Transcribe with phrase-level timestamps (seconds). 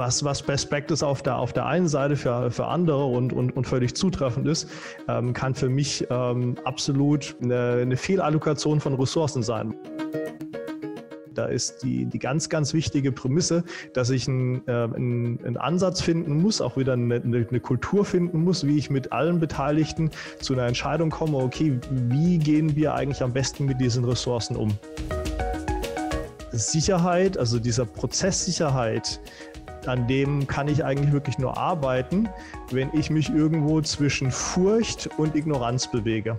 [0.00, 3.54] was, was Best Practice auf der, auf der einen Seite für, für andere und, und,
[3.54, 4.68] und völlig zutreffend ist,
[5.08, 9.74] ähm, kann für mich ähm, absolut eine, eine Fehlallokation von Ressourcen sein.
[11.34, 16.00] Da ist die, die ganz, ganz wichtige Prämisse, dass ich einen, äh, einen, einen Ansatz
[16.00, 20.10] finden muss, auch wieder eine, eine, Kultur finden muss, wie ich mit allen Beteiligten
[20.40, 21.78] zu einer Entscheidung komme, okay,
[22.08, 24.72] wie gehen wir eigentlich am besten mit diesen Ressourcen um?
[26.52, 29.20] Sicherheit, also dieser Prozesssicherheit,
[29.86, 32.28] an dem kann ich eigentlich wirklich nur arbeiten,
[32.70, 36.38] wenn ich mich irgendwo zwischen Furcht und Ignoranz bewege.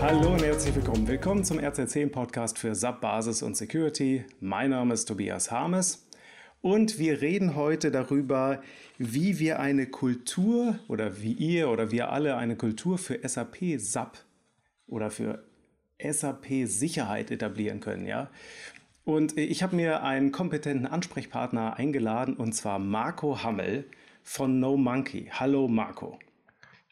[0.00, 1.08] Hallo und herzlich willkommen.
[1.08, 4.24] Willkommen zum RC10 Podcast für SAP Basis und Security.
[4.40, 6.06] Mein Name ist Tobias Harmes
[6.60, 8.60] und wir reden heute darüber,
[8.98, 14.18] wie wir eine Kultur oder wie ihr oder wir alle eine Kultur für SAP SAP
[14.92, 15.42] oder für
[15.98, 18.30] SAP Sicherheit etablieren können, ja?
[19.04, 23.84] Und ich habe mir einen kompetenten Ansprechpartner eingeladen und zwar Marco Hammel
[24.22, 25.28] von No Monkey.
[25.32, 26.20] Hallo Marco.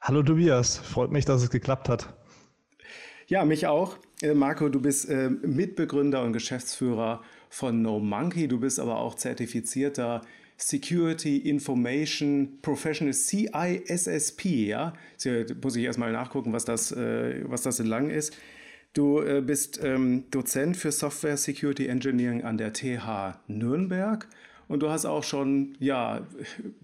[0.00, 2.12] Hallo Tobias, freut mich, dass es geklappt hat.
[3.28, 3.96] Ja, mich auch.
[4.22, 8.48] Äh, Marco, du bist äh, Mitbegründer und Geschäftsführer von No Monkey.
[8.48, 10.22] Du bist aber auch zertifizierter
[10.62, 14.92] Security Information Professional CISSP, ja?
[15.18, 18.36] Jetzt muss ich erstmal nachgucken, was das, äh, was das lang ist.
[18.92, 24.28] Du äh, bist ähm, Dozent für Software Security Engineering an der TH Nürnberg
[24.68, 26.26] und du hast auch schon ja,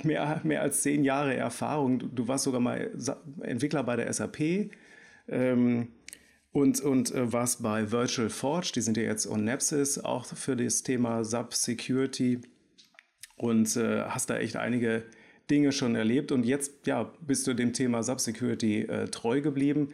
[0.03, 1.99] mehr, mehr als zehn Jahre Erfahrung.
[1.99, 2.91] Du, du warst sogar mal
[3.43, 4.71] Entwickler bei der SAP.
[5.29, 5.89] Ähm,
[6.53, 10.57] und, und äh, warst bei Virtual Forge, die sind ja jetzt on Nepsis, auch für
[10.57, 12.41] das Thema Sub Security
[13.37, 15.05] und äh, hast da echt einige
[15.51, 19.91] Dinge schon erlebt und jetzt ja, bist du dem Thema Sub Security äh, treu geblieben.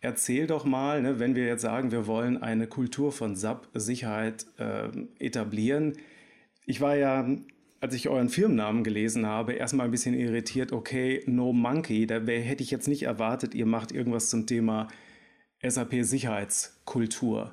[0.00, 4.88] Erzähl doch mal, ne, wenn wir jetzt sagen, wir wollen eine Kultur von SAP-Sicherheit äh,
[5.18, 5.98] etablieren.
[6.64, 7.28] Ich war ja,
[7.80, 12.62] als ich euren Firmennamen gelesen habe, erstmal ein bisschen irritiert, okay, No Monkey, da hätte
[12.62, 14.88] ich jetzt nicht erwartet, ihr macht irgendwas zum Thema
[15.62, 17.50] SAP-Sicherheitskultur.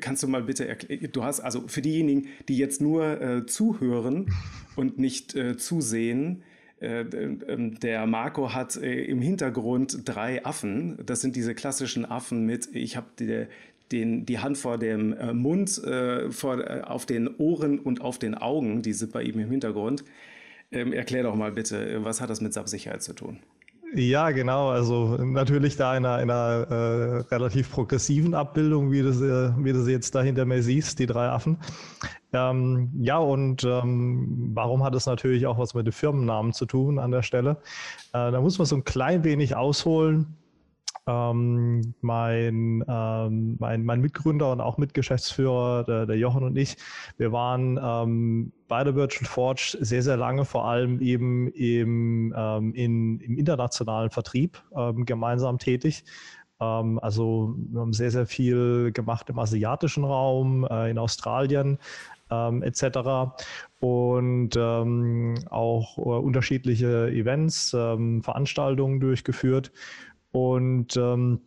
[0.00, 4.32] Kannst du mal bitte erklären, du hast also für diejenigen, die jetzt nur äh, zuhören
[4.76, 6.42] und nicht äh, zusehen,
[6.80, 10.98] äh, ähm, der Marco hat äh, im Hintergrund drei Affen.
[11.04, 13.46] Das sind diese klassischen Affen mit, ich habe die,
[13.92, 18.34] den, die Hand vor dem äh, Mund, äh, vor, auf den Ohren und auf den
[18.34, 20.04] Augen, die sind bei ihm im Hintergrund.
[20.72, 23.38] Ähm, erklär doch mal bitte, was hat das mit SAP-Sicherheit zu tun?
[23.96, 24.70] Ja, genau.
[24.70, 29.72] Also natürlich da in einer, in einer äh, relativ progressiven Abbildung, wie du, sie, wie
[29.72, 31.58] du sie jetzt da hinter mir siehst, die drei Affen.
[32.32, 36.98] Ähm, ja, und ähm, warum hat es natürlich auch was mit dem Firmennamen zu tun
[36.98, 37.58] an der Stelle?
[38.12, 40.38] Äh, da muss man so ein klein wenig ausholen.
[41.06, 46.78] Ähm, mein, ähm, mein, mein Mitgründer und auch Mitgeschäftsführer, der, der Jochen und ich,
[47.18, 52.74] wir waren ähm, bei der Virtual Forge sehr, sehr lange vor allem eben im, ähm,
[52.74, 56.02] in, im internationalen Vertrieb ähm, gemeinsam tätig.
[56.58, 61.78] Ähm, also wir haben sehr, sehr viel gemacht im asiatischen Raum, äh, in Australien,
[62.32, 63.36] ähm, etc.
[63.78, 69.70] Und ähm, auch äh, unterschiedliche Events, ähm, Veranstaltungen durchgeführt.
[70.32, 71.38] Und ähm,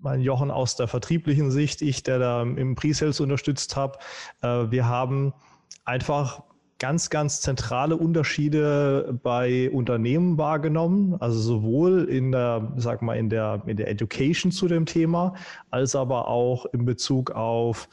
[0.00, 3.98] mein Jochen aus der vertrieblichen Sicht, ich, der da im Pre-Sales unterstützt habe,
[4.42, 5.32] äh, wir haben
[5.84, 6.42] einfach
[6.78, 13.62] ganz, ganz zentrale Unterschiede bei Unternehmen wahrgenommen, also sowohl in der, sag mal, in der,
[13.66, 15.34] in der Education zu dem Thema,
[15.70, 17.88] als aber auch in Bezug auf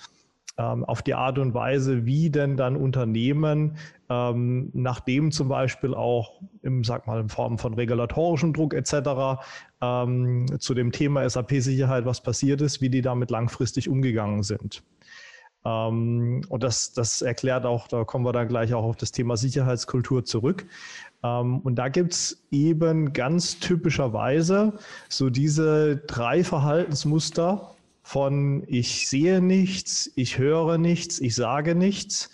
[0.57, 3.77] ähm, auf die Art und Weise, wie denn dann Unternehmen,
[4.09, 9.41] ähm, nachdem zum Beispiel auch im, sag mal, in Form von regulatorischem Druck etc.
[9.85, 14.83] Ähm, zu dem Thema SAP-Sicherheit was passiert ist, wie die damit langfristig umgegangen sind.
[15.65, 19.37] Ähm, und das, das erklärt auch, da kommen wir dann gleich auch auf das Thema
[19.37, 20.65] Sicherheitskultur zurück.
[21.23, 24.73] Ähm, und da gibt's eben ganz typischerweise
[25.09, 27.71] so diese drei Verhaltensmuster,
[28.03, 32.29] von ich sehe nichts, ich höre nichts, ich sage nichts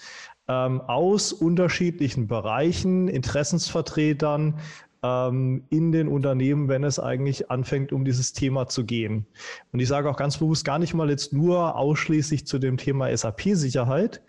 [0.49, 4.59] ähm, aus unterschiedlichen Bereichen, Interessensvertretern
[5.03, 9.25] ähm, in den Unternehmen, wenn es eigentlich anfängt, um dieses Thema zu gehen.
[9.71, 13.15] Und ich sage auch ganz bewusst gar nicht mal jetzt nur ausschließlich zu dem Thema
[13.15, 14.21] SAP-Sicherheit,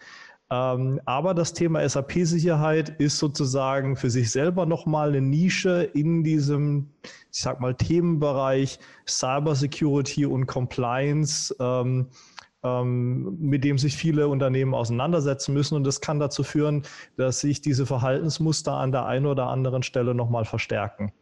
[0.52, 6.90] ähm, aber das Thema SAP-Sicherheit ist sozusagen für sich selber nochmal eine Nische in diesem,
[7.32, 8.78] ich sag mal, Themenbereich
[9.08, 12.08] Cybersecurity und Compliance, ähm,
[12.64, 15.74] mit dem sich viele Unternehmen auseinandersetzen müssen.
[15.74, 16.82] Und das kann dazu führen,
[17.16, 21.12] dass sich diese Verhaltensmuster an der einen oder anderen Stelle nochmal verstärken.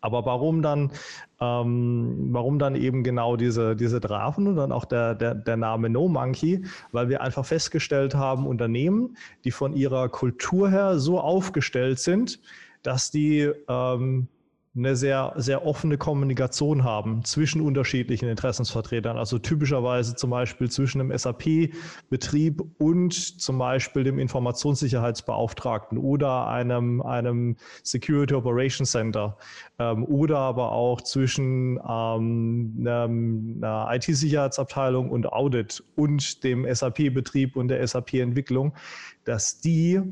[0.00, 0.92] Aber warum dann,
[1.40, 5.90] ähm, warum dann eben genau diese, diese Drafen und dann auch der, der, der Name
[5.90, 6.64] No Monkey?
[6.92, 12.40] Weil wir einfach festgestellt haben, Unternehmen, die von ihrer Kultur her so aufgestellt sind,
[12.82, 14.28] dass die ähm,
[14.76, 19.16] eine sehr, sehr offene Kommunikation haben zwischen unterschiedlichen Interessensvertretern.
[19.16, 27.56] Also typischerweise zum Beispiel zwischen dem SAP-Betrieb und zum Beispiel dem Informationssicherheitsbeauftragten oder einem, einem
[27.82, 29.38] Security Operations Center
[29.78, 37.86] ähm, oder aber auch zwischen ähm, einer IT-Sicherheitsabteilung und Audit und dem SAP-Betrieb und der
[37.86, 38.74] SAP-Entwicklung,
[39.24, 40.02] dass die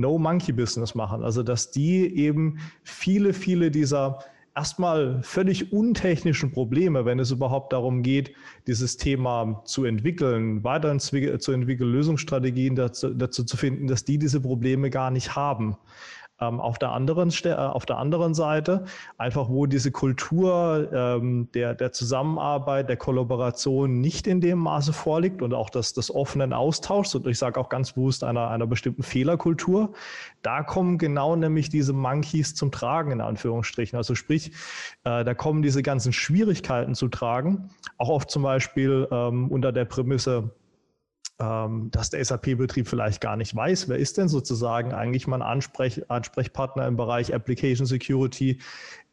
[0.00, 1.22] No-Monkey-Business machen.
[1.22, 4.18] Also dass die eben viele, viele dieser
[4.56, 8.32] erstmal völlig untechnischen Probleme, wenn es überhaupt darum geht,
[8.66, 14.40] dieses Thema zu entwickeln, weiter zu entwickeln, Lösungsstrategien dazu, dazu zu finden, dass die diese
[14.40, 15.76] Probleme gar nicht haben.
[16.40, 18.86] Ähm, auf, der anderen, äh, auf der anderen Seite,
[19.18, 25.42] einfach wo diese Kultur ähm, der, der Zusammenarbeit, der Kollaboration nicht in dem Maße vorliegt
[25.42, 29.04] und auch des, des offenen Austauschs und ich sage auch ganz bewusst einer, einer bestimmten
[29.04, 29.92] Fehlerkultur,
[30.42, 33.96] da kommen genau nämlich diese Monkeys zum Tragen, in Anführungsstrichen.
[33.96, 34.50] Also sprich,
[35.04, 39.84] äh, da kommen diese ganzen Schwierigkeiten zu tragen, auch oft zum Beispiel ähm, unter der
[39.84, 40.50] Prämisse,
[41.40, 46.08] ähm, dass der SAP-Betrieb vielleicht gar nicht weiß, wer ist denn sozusagen eigentlich mein Ansprech
[46.10, 48.60] Ansprechpartner im Bereich Application Security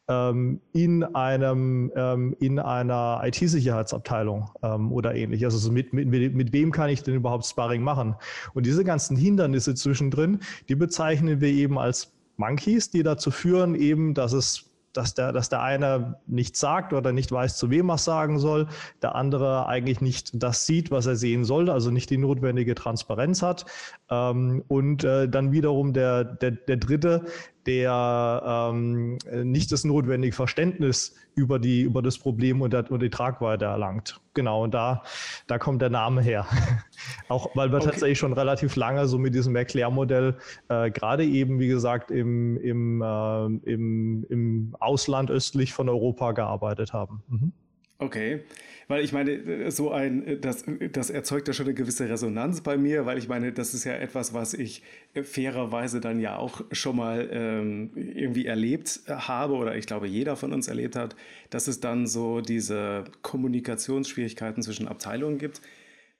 [0.08, 5.44] ähm, in einem ähm, in einer IT-Sicherheitsabteilung ähm, oder ähnlich.
[5.44, 8.14] Also mit, mit, mit wem kann ich denn überhaupt Sparring machen?
[8.54, 14.14] Und diese ganzen Hindernisse zwischendrin, die bezeichnen wir eben als Monkeys, die dazu führen, eben,
[14.14, 17.98] dass es dass der, dass der eine nichts sagt oder nicht weiß, zu wem er
[17.98, 18.68] sagen soll,
[19.02, 23.42] der andere eigentlich nicht das sieht, was er sehen sollte, also nicht die notwendige Transparenz
[23.42, 23.66] hat.
[24.10, 27.24] Ähm, und äh, dann wiederum der, der, der Dritte,
[27.66, 33.10] der ähm, nicht das notwendige Verständnis über, die, über das Problem und, der, und die
[33.10, 34.20] Tragweite erlangt.
[34.34, 35.02] Genau, und da,
[35.46, 36.46] da kommt der Name her.
[37.28, 37.86] Auch weil wir okay.
[37.86, 40.36] tatsächlich schon relativ lange so mit diesem Erklärmodell,
[40.68, 46.92] äh, gerade eben, wie gesagt, im, im, äh, im, im Ausland östlich von Europa gearbeitet
[46.92, 47.22] haben.
[47.28, 47.52] Mhm.
[47.98, 48.42] Okay,
[48.88, 53.06] weil ich meine, so ein, das, das erzeugt ja schon eine gewisse Resonanz bei mir,
[53.06, 54.82] weil ich meine, das ist ja etwas, was ich
[55.22, 60.52] fairerweise dann ja auch schon mal ähm, irgendwie erlebt habe oder ich glaube, jeder von
[60.52, 61.16] uns erlebt hat,
[61.50, 65.60] dass es dann so diese Kommunikationsschwierigkeiten zwischen Abteilungen gibt.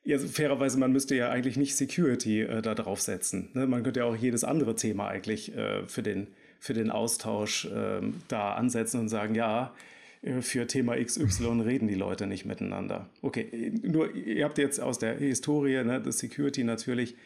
[0.05, 3.51] Ja, fairerweise, man müsste ja eigentlich nicht Security äh, da draufsetzen.
[3.55, 3.67] Ne?
[3.67, 6.27] Man könnte ja auch jedes andere Thema eigentlich äh, für, den,
[6.59, 9.92] für den Austausch äh, da ansetzen und sagen, ja, äh,
[10.41, 13.11] für Thema XY reden die Leute nicht miteinander.
[13.23, 17.17] Okay, nur ihr habt jetzt aus der Historie, ne, das Security natürlich,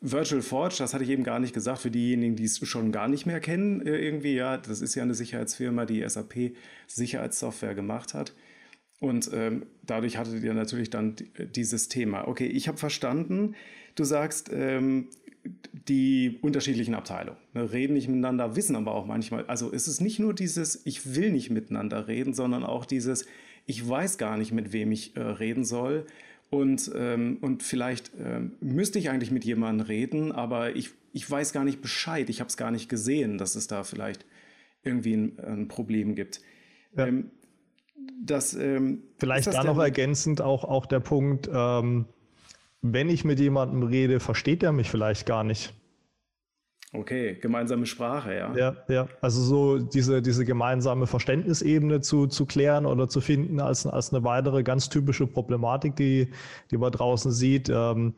[0.00, 3.08] Virtual Forge, das hatte ich eben gar nicht gesagt, für diejenigen, die es schon gar
[3.08, 6.52] nicht mehr kennen, äh, irgendwie, ja, das ist ja eine Sicherheitsfirma, die SAP
[6.86, 8.34] Sicherheitssoftware gemacht hat.
[9.00, 11.16] Und ähm, dadurch hattet ihr natürlich dann
[11.54, 12.28] dieses Thema.
[12.28, 13.54] Okay, ich habe verstanden,
[13.94, 15.08] du sagst, ähm,
[15.88, 20.18] die unterschiedlichen Abteilungen ne, reden nicht miteinander, wissen aber auch manchmal, also es ist nicht
[20.18, 23.26] nur dieses, ich will nicht miteinander reden, sondern auch dieses,
[23.66, 26.06] ich weiß gar nicht, mit wem ich äh, reden soll.
[26.50, 31.52] Und, ähm, und vielleicht ähm, müsste ich eigentlich mit jemandem reden, aber ich, ich weiß
[31.52, 34.26] gar nicht Bescheid, ich habe es gar nicht gesehen, dass es da vielleicht
[34.82, 36.40] irgendwie ein, ein Problem gibt.
[36.96, 37.06] Ja.
[37.06, 37.30] Ähm,
[38.22, 42.06] das, ähm, vielleicht da noch ergänzend auch, auch der Punkt, ähm,
[42.82, 45.74] wenn ich mit jemandem rede, versteht er mich vielleicht gar nicht.
[46.92, 48.56] Okay, gemeinsame Sprache, ja.
[48.56, 49.08] Ja, ja.
[49.20, 54.24] Also so diese, diese gemeinsame Verständnisebene zu, zu klären oder zu finden als, als eine
[54.24, 56.32] weitere ganz typische Problematik, die,
[56.72, 57.68] die man draußen sieht.
[57.68, 58.14] Ähm,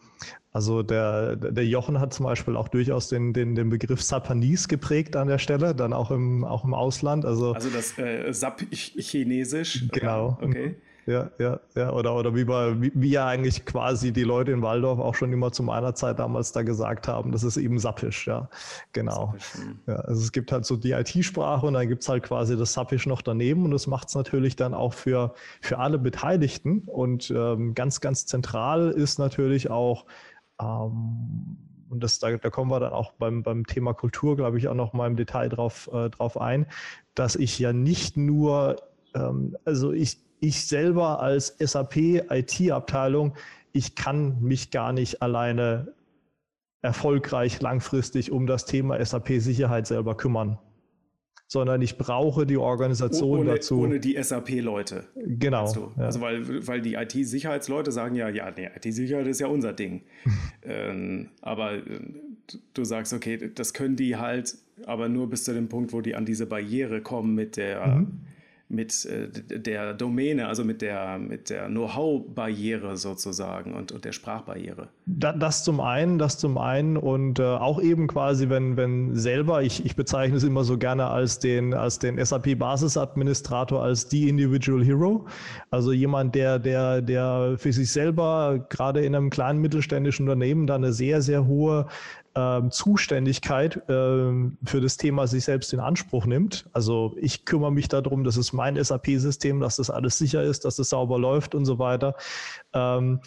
[0.53, 5.17] also der, der Jochen hat zum Beispiel auch durchaus den, den, den Begriff Sapanis geprägt
[5.17, 7.27] an der Stelle, dann auch im, auch im Ausland.
[7.27, 9.87] Also, also das äh, Sap-Chinesisch.
[9.93, 10.39] Genau.
[10.41, 10.69] Okay.
[10.69, 10.77] Mhm.
[11.07, 11.93] Ja, ja, ja.
[11.93, 15.33] Oder, oder wie, bei, wie, wie ja eigentlich quasi die Leute in Waldorf auch schon
[15.33, 18.49] immer zu meiner Zeit damals da gesagt haben, das ist eben Sappisch, ja.
[18.93, 19.27] Genau.
[19.27, 19.79] Sappisch, hm.
[19.87, 22.73] ja, also es gibt halt so die IT-Sprache und dann gibt es halt quasi das
[22.73, 26.83] Sappisch noch daneben und das macht es natürlich dann auch für, für alle Beteiligten.
[26.87, 30.07] Und ähm, ganz, ganz zentral ist natürlich auch,
[30.61, 31.57] ähm,
[31.91, 34.75] und das, da, da kommen wir dann auch beim, beim Thema Kultur, glaube ich, auch
[34.75, 36.67] noch mal im Detail drauf, äh, drauf ein,
[37.15, 38.77] dass ich ja nicht nur,
[39.15, 41.97] ähm, also ich, ich selber als SAP
[42.29, 43.35] IT-Abteilung,
[43.73, 45.95] ich kann mich gar nicht alleine
[46.83, 50.59] erfolgreich langfristig um das Thema SAP-Sicherheit selber kümmern,
[51.47, 53.83] sondern ich brauche die Organisation ohne, dazu.
[53.83, 55.05] Ohne die SAP-Leute.
[55.15, 55.93] Genau.
[55.97, 56.05] Ja.
[56.07, 60.03] Also weil, weil die IT-Sicherheitsleute sagen ja, ja, nee, IT-Sicherheit ist ja unser Ding.
[60.65, 62.01] ähm, aber äh,
[62.75, 64.57] du sagst, okay, das können die halt
[64.87, 68.23] aber nur bis zu dem Punkt, wo die an diese Barriere kommen mit der, mhm
[68.73, 74.89] mit äh, der Domäne, also mit der, mit der Know-how-Barriere sozusagen und, und der Sprachbarriere.
[75.05, 79.85] Das zum einen, das zum einen und äh, auch eben quasi, wenn, wenn selber, ich,
[79.85, 85.27] ich bezeichne es immer so gerne als den, als den SAP-Basisadministrator, als die Individual Hero,
[85.71, 90.77] also jemand, der, der, der für sich selber gerade in einem kleinen mittelständischen Unternehmen da
[90.77, 91.87] eine sehr, sehr hohe
[92.35, 96.69] ähm, Zuständigkeit ähm, für das Thema sich selbst in Anspruch nimmt.
[96.73, 100.77] Also ich kümmere mich darum, dass es mein SAP-System, dass das alles sicher ist, dass
[100.77, 102.15] das sauber läuft und so weiter.
[102.73, 103.21] Ähm,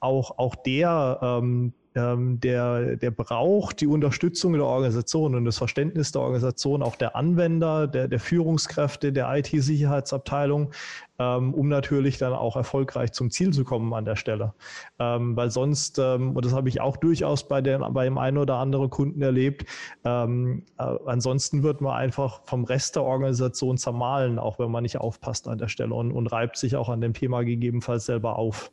[0.00, 6.12] auch, auch der ähm, ähm, der, der braucht die Unterstützung der Organisation und das Verständnis
[6.12, 10.70] der Organisation, auch der Anwender, der, der Führungskräfte, der IT-Sicherheitsabteilung,
[11.18, 14.54] ähm, um natürlich dann auch erfolgreich zum Ziel zu kommen an der Stelle.
[15.00, 18.38] Ähm, weil sonst, ähm, und das habe ich auch durchaus bei, der, bei dem einen
[18.38, 19.66] oder anderen Kunden erlebt,
[20.04, 24.98] ähm, äh, ansonsten wird man einfach vom Rest der Organisation zermahlen, auch wenn man nicht
[24.98, 28.70] aufpasst an der Stelle und, und reibt sich auch an dem Thema gegebenenfalls selber auf.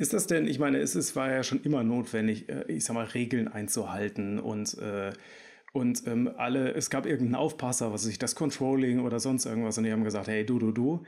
[0.00, 2.94] Ist das denn, ich meine, es ist, war ja schon immer notwendig, äh, ich sag
[2.94, 5.12] mal, Regeln einzuhalten und, äh,
[5.74, 9.76] und ähm, alle, es gab irgendeinen Aufpasser, was weiß ich, das Controlling oder sonst irgendwas
[9.76, 11.02] und die haben gesagt, hey, du, du, du.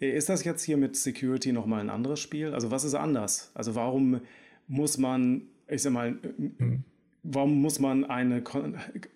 [0.00, 2.54] Äh, ist das jetzt hier mit Security nochmal ein anderes Spiel?
[2.54, 3.50] Also was ist anders?
[3.52, 4.22] Also warum
[4.66, 6.84] muss man, ich sag mal, mhm
[7.22, 8.42] warum muss man eine,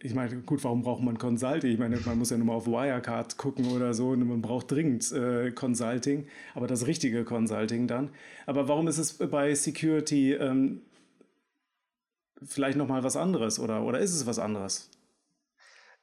[0.00, 1.72] ich meine, gut, warum braucht man Consulting?
[1.72, 4.70] Ich meine, man muss ja nur mal auf Wirecard gucken oder so und man braucht
[4.70, 8.10] dringend äh, Consulting, aber das richtige Consulting dann.
[8.46, 10.82] Aber warum ist es bei Security ähm,
[12.44, 14.90] vielleicht nochmal was anderes oder, oder ist es was anderes?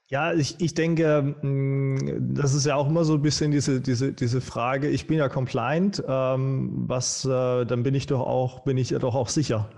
[0.08, 4.12] Ja, ich, ich denke, mm, das ist ja auch immer so ein bisschen diese, diese,
[4.12, 8.78] diese Frage, ich bin ja compliant, ähm, was, äh, dann bin ich doch auch, bin
[8.78, 9.70] ich doch auch sicher.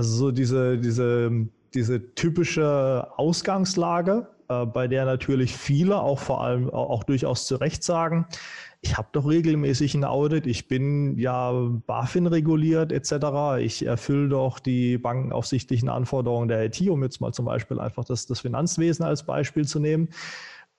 [0.00, 6.70] Also so diese, diese diese typische Ausgangslage, äh, bei der natürlich viele auch vor allem
[6.70, 8.26] auch, durchaus zu Recht sagen,
[8.82, 11.52] ich habe doch regelmäßig ein Audit, ich bin ja
[11.86, 13.58] BaFin reguliert etc.
[13.60, 18.26] Ich erfülle doch die bankenaufsichtlichen Anforderungen der IT, um jetzt mal zum Beispiel einfach das,
[18.26, 20.08] das Finanzwesen als Beispiel zu nehmen.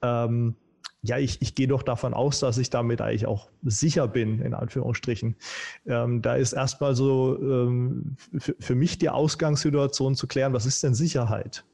[0.02, 0.56] Ähm,
[1.04, 4.54] ja, ich, ich gehe doch davon aus, dass ich damit eigentlich auch sicher bin, in
[4.54, 5.36] Anführungsstrichen.
[5.88, 10.94] Ähm, da ist erstmal so ähm, für mich die Ausgangssituation zu klären, was ist denn
[10.94, 11.66] Sicherheit?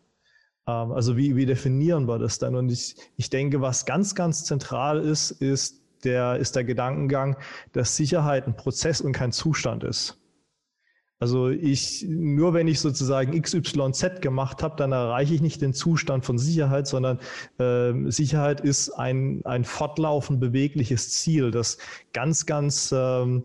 [0.66, 2.56] Ähm, also wie, wie definieren wir das dann?
[2.56, 7.38] Und ich, ich denke, was ganz, ganz zentral ist, ist der, ist der Gedankengang,
[7.74, 10.18] dass Sicherheit ein Prozess und kein Zustand ist.
[11.20, 16.26] Also ich, nur wenn ich sozusagen XYZ gemacht habe, dann erreiche ich nicht den Zustand
[16.26, 17.20] von Sicherheit, sondern
[17.58, 21.80] äh, Sicherheit ist ein, ein fortlaufend bewegliches Ziel, das
[22.14, 23.44] ganz, ganz ähm,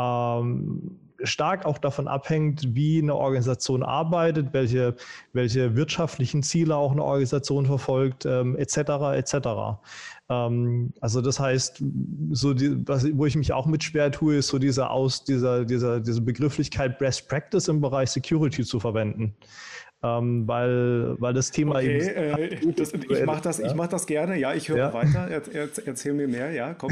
[0.00, 4.96] ähm, stark auch davon abhängt, wie eine Organisation arbeitet, welche,
[5.32, 8.76] welche wirtschaftlichen Ziele auch eine Organisation verfolgt, ähm, etc.
[9.14, 9.48] etc.
[10.28, 11.82] Ähm, also das heißt,
[12.30, 15.64] so die, was, wo ich mich auch mit schwer tue, ist so diese aus dieser,
[15.64, 19.34] dieser, diese Begrifflichkeit Best Practice im Bereich Security zu verwenden
[20.04, 22.70] ähm, weil, weil das Thema okay, eben.
[22.70, 23.72] Äh, das, ich mache das, ja.
[23.74, 24.94] mach das gerne, ja, ich höre ja.
[24.94, 25.28] weiter.
[25.28, 26.90] Er, er, erzähl mir mehr, ja, komm.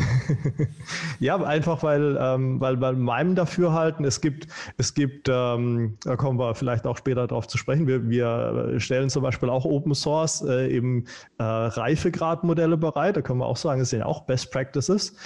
[1.19, 6.39] ja, einfach weil, ähm, weil bei meinem Dafürhalten, es gibt, es gibt, ähm, da kommen
[6.39, 10.43] wir vielleicht auch später darauf zu sprechen, wir, wir stellen zum Beispiel auch Open Source
[10.43, 11.07] äh, eben
[11.39, 15.17] äh, Reifegradmodelle bereit, da können wir auch sagen, es sind auch Best Practices.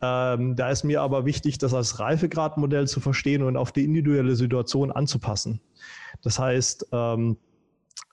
[0.00, 4.34] Ähm, da ist mir aber wichtig, das als Reifegradmodell zu verstehen und auf die individuelle
[4.34, 5.60] Situation anzupassen.
[6.22, 7.36] Das heißt, ähm,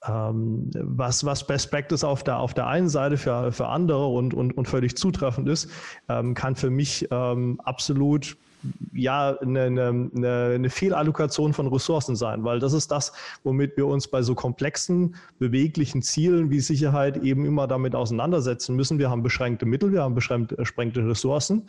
[0.08, 4.34] ähm, was, was Best Practice auf der, auf der einen Seite für, für andere und,
[4.34, 5.70] und, und völlig zutreffend ist,
[6.10, 8.38] ähm, kann für mich ähm, absolut
[8.94, 10.10] ja eine, eine,
[10.56, 13.12] eine Fehlallokation von Ressourcen sein, weil das ist das,
[13.44, 19.00] womit wir uns bei so komplexen, beweglichen Zielen wie Sicherheit eben immer damit auseinandersetzen müssen.
[19.00, 21.68] Wir haben beschränkte Mittel, wir haben beschränkte, beschränkte Ressourcen.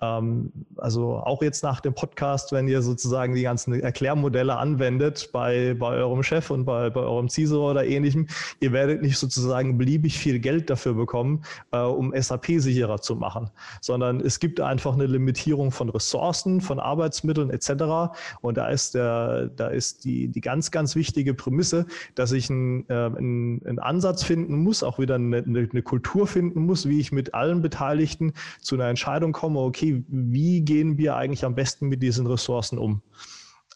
[0.00, 5.74] Ähm, also auch jetzt nach dem Podcast, wenn ihr sozusagen die ganzen Erklärmodelle anwendet bei,
[5.78, 8.26] bei eurem Chef und bei, bei eurem CISO oder ähnlichem,
[8.60, 13.50] ihr werdet nicht sozusagen beliebig viel Geld dafür bekommen, äh, um SAP sicherer zu machen,
[13.80, 18.16] sondern es gibt einfach eine Limitierung von Ressourcen, von Arbeitsmitteln etc.
[18.40, 22.88] Und da ist, der, da ist die, die ganz, ganz wichtige Prämisse, dass ich einen,
[22.88, 27.34] äh, einen, Ansatz finden muss, auch wieder eine, eine Kultur finden muss, wie ich mit
[27.34, 32.02] allen Beteiligten zu einer Entscheidung komme, okay, okay, wie gehen wir eigentlich am besten mit
[32.02, 33.02] diesen Ressourcen um?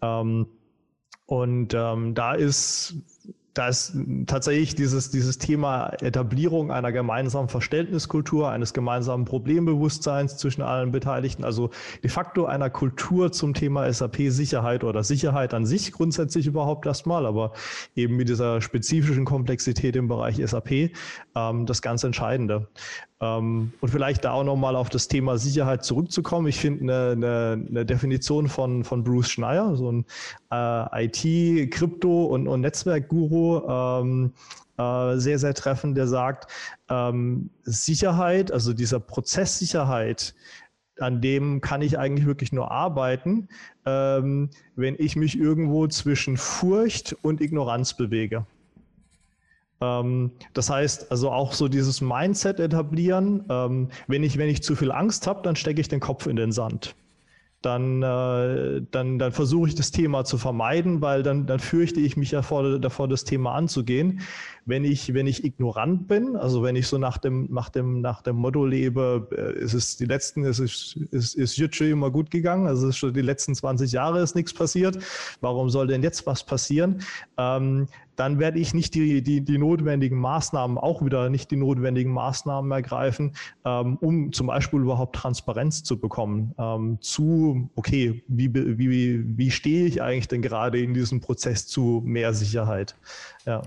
[0.02, 0.46] Ähm,
[1.26, 2.96] und ähm, da ist
[3.54, 3.94] da ist
[4.26, 11.70] tatsächlich dieses, dieses Thema Etablierung einer gemeinsamen Verständniskultur, eines gemeinsamen Problembewusstseins zwischen allen Beteiligten, also
[12.02, 17.52] de facto einer Kultur zum Thema SAP-Sicherheit oder Sicherheit an sich grundsätzlich überhaupt erstmal, aber
[17.96, 20.92] eben mit dieser spezifischen Komplexität im Bereich SAP
[21.34, 22.68] ähm, das ganz Entscheidende.
[23.20, 26.46] Ähm, und vielleicht da auch nochmal auf das Thema Sicherheit zurückzukommen.
[26.46, 30.04] Ich finde eine, eine, eine, Definition von, von Bruce Schneier, so ein
[30.52, 34.32] äh, IT, Krypto und, und Netzwerkguru, ähm,
[34.78, 36.50] äh, sehr, sehr treffend, der sagt,
[36.88, 40.34] ähm, Sicherheit, also dieser Prozess Sicherheit,
[41.00, 43.48] an dem kann ich eigentlich wirklich nur arbeiten,
[43.86, 48.46] ähm, wenn ich mich irgendwo zwischen Furcht und Ignoranz bewege.
[49.80, 53.44] Ähm, das heißt, also auch so dieses Mindset etablieren.
[53.48, 56.36] Ähm, wenn, ich, wenn ich zu viel Angst habe, dann stecke ich den Kopf in
[56.36, 56.94] den Sand
[57.62, 62.16] dann, äh, dann, dann versuche ich das Thema zu vermeiden, weil dann, dann fürchte ich
[62.16, 64.20] mich davor, davor, das Thema anzugehen.
[64.64, 68.22] Wenn ich, wenn ich ignorant bin, also wenn ich so nach dem, nach dem, nach
[68.22, 72.10] dem Motto lebe, äh, ist es die letzten, ist, ist, ist, ist jetzt schon immer
[72.10, 74.98] gut gegangen, also ist schon die letzten 20 Jahre ist nichts passiert,
[75.40, 77.02] warum soll denn jetzt was passieren?
[77.38, 77.88] Ähm,
[78.18, 82.70] dann werde ich nicht die, die, die notwendigen Maßnahmen, auch wieder nicht die notwendigen Maßnahmen
[82.72, 83.32] ergreifen,
[83.64, 89.86] ähm, um zum Beispiel überhaupt Transparenz zu bekommen ähm, zu, okay, wie, wie, wie stehe
[89.86, 92.96] ich eigentlich denn gerade in diesem Prozess zu mehr Sicherheit?
[93.46, 93.62] Ja.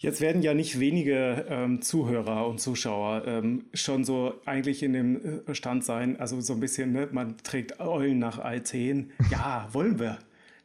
[0.00, 5.42] Jetzt werden ja nicht wenige ähm, Zuhörer und Zuschauer ähm, schon so eigentlich in dem
[5.46, 9.10] äh, Stand sein, also so ein bisschen, ne, man trägt Eulen nach Athen.
[9.30, 10.18] Ja, wollen wir.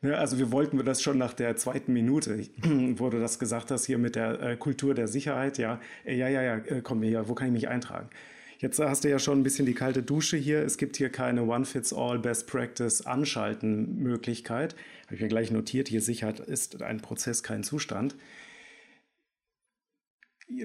[0.03, 2.45] Ne, also wir wollten das schon nach der zweiten Minute,
[2.97, 6.27] wo du das gesagt hast, hier mit der äh, Kultur der Sicherheit, ja, äh, ja,
[6.27, 8.09] ja, ja, äh, komm hier, wo kann ich mich eintragen?
[8.59, 10.59] Jetzt hast du ja schon ein bisschen die kalte Dusche hier.
[10.59, 14.75] Es gibt hier keine One-Fits-All Best Practice Anschalten Möglichkeit.
[15.05, 15.87] Habe ich mir gleich notiert.
[15.87, 18.15] Hier Sicherheit ist ein Prozess, kein Zustand.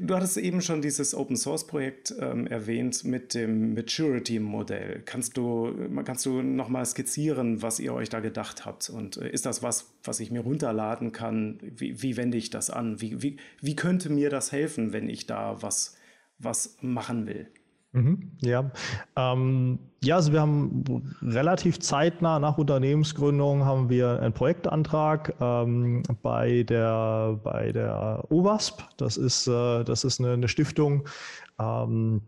[0.00, 5.02] Du hattest eben schon dieses Open Source Projekt ähm, erwähnt mit dem Maturity Modell.
[5.04, 5.73] Kannst du,
[6.04, 8.90] kannst du nochmal skizzieren, was ihr euch da gedacht habt?
[8.90, 11.59] Und äh, ist das was, was ich mir runterladen kann?
[11.62, 13.00] Wie, wie wende ich das an?
[13.00, 15.97] Wie, wie, wie könnte mir das helfen, wenn ich da was,
[16.38, 17.49] was machen will?
[17.92, 18.71] Mhm, ja.
[19.16, 20.85] Ähm, ja, also wir haben
[21.23, 28.83] relativ zeitnah nach Unternehmensgründung haben wir einen Projektantrag ähm, bei der bei der OWASP.
[28.98, 31.09] Das ist äh, das ist eine, eine Stiftung.
[31.59, 32.22] Ähm,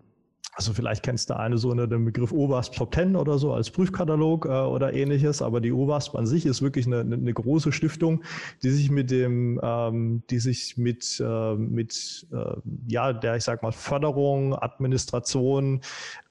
[0.61, 3.71] also vielleicht kennst du eine so unter dem Begriff OWASP Top 10 oder so als
[3.71, 8.23] Prüfkatalog äh, oder ähnliches, aber die OWASP an sich ist wirklich eine, eine große Stiftung,
[8.63, 12.57] die sich mit dem, ähm, die sich mit, äh, mit äh,
[12.89, 15.81] ja, der, ich sag mal, Förderung, Administration,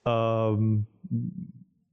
[0.06, 0.86] ähm,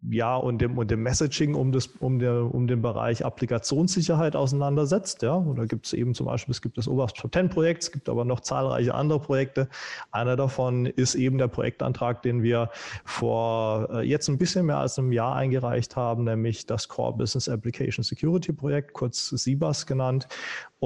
[0.02, 5.22] ja, und dem, und dem Messaging um, das, um, der, um den Bereich Applikationssicherheit auseinandersetzt.
[5.22, 7.82] Ja, und da gibt es eben zum Beispiel, es gibt das Oberst Top 10 Projekt,
[7.82, 9.68] es gibt aber noch zahlreiche andere Projekte.
[10.12, 12.70] Einer davon ist eben der Projektantrag, den wir
[13.04, 17.48] vor äh, jetzt ein bisschen mehr als einem Jahr eingereicht haben, nämlich das Core Business
[17.48, 20.28] Application Security Projekt, kurz SIBAS genannt.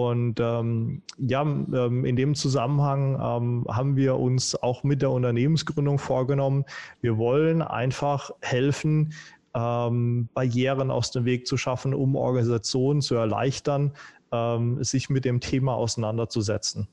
[0.09, 5.99] Und ähm, ja, ähm, in dem Zusammenhang ähm, haben wir uns auch mit der Unternehmensgründung
[5.99, 6.65] vorgenommen,
[7.03, 9.13] wir wollen einfach helfen,
[9.55, 13.93] ähm, Barrieren aus dem Weg zu schaffen, um Organisationen zu erleichtern,
[14.33, 16.89] ähm, sich mit dem Thema auseinanderzusetzen.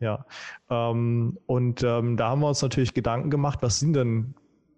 [0.00, 0.24] Ja,
[0.70, 4.34] ähm, und da haben wir uns natürlich Gedanken gemacht, was sind denn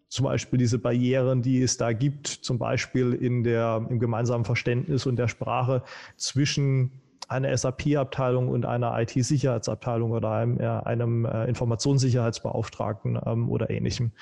[0.08, 5.06] zum Beispiel diese Barrieren, die es da gibt, zum Beispiel in der, im gemeinsamen Verständnis
[5.06, 5.82] und der Sprache
[6.16, 6.92] zwischen
[7.28, 14.12] einer SAP-Abteilung und einer IT-Sicherheitsabteilung oder einem, äh, einem äh, Informationssicherheitsbeauftragten ähm, oder ähnlichem.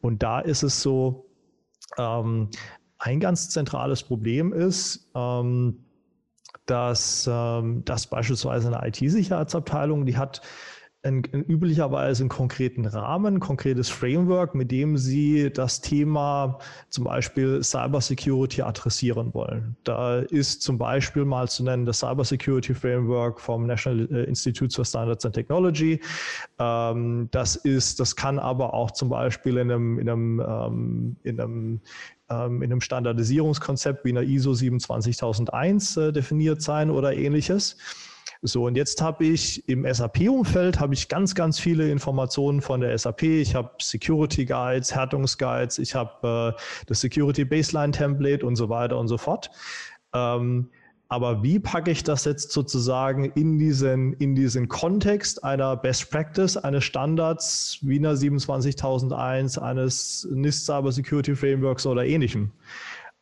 [0.00, 1.26] Und da ist es so,
[1.98, 2.50] ähm,
[2.98, 5.84] ein ganz zentrales Problem ist, ähm,
[6.66, 10.42] dass, ähm, dass beispielsweise eine IT-Sicherheitsabteilung, die hat
[11.04, 16.58] ein, ein, üblicherweise einen konkreten Rahmen, ein konkretes Framework, mit dem Sie das Thema
[16.90, 19.76] zum Beispiel Cybersecurity adressieren wollen.
[19.84, 24.84] Da ist zum Beispiel mal zu nennen das Cybersecurity Framework vom National äh, Institute for
[24.84, 26.00] Standards and Technology.
[26.60, 31.40] Ähm, das ist, das kann aber auch zum Beispiel in einem, in einem, ähm, in
[31.40, 31.80] einem
[32.30, 37.76] ähm, in einem Standardisierungskonzept wie einer ISO 27001 äh, definiert sein oder ähnliches.
[38.44, 42.98] So, und jetzt habe ich im SAP-Umfeld habe ich ganz, ganz viele Informationen von der
[42.98, 43.22] SAP.
[43.22, 48.98] Ich habe Security Guides, Härtungsguides, ich habe äh, das Security Baseline Template und so weiter
[48.98, 49.48] und so fort.
[50.12, 50.70] Ähm,
[51.08, 56.56] aber wie packe ich das jetzt sozusagen in diesen, in diesen Kontext einer Best Practice,
[56.56, 62.50] eines Standards wie einer 27001, eines NIST Cyber Security Frameworks oder ähnlichem?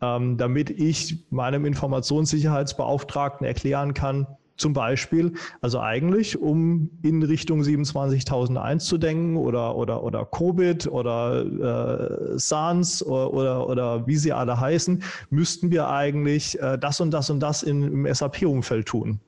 [0.00, 4.26] Ähm, damit ich meinem Informationssicherheitsbeauftragten erklären kann,
[4.60, 12.34] zum Beispiel, also eigentlich, um in Richtung 27.001 zu denken oder, oder, oder COBIT oder
[12.34, 17.10] äh, SANS oder, oder, oder, wie sie alle heißen, müssten wir eigentlich äh, das und
[17.10, 19.20] das und das in, im SAP-Umfeld tun.